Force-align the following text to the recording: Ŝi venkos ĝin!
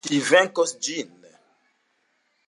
Ŝi 0.09 0.19
venkos 0.27 0.71
ĝin! 0.87 1.11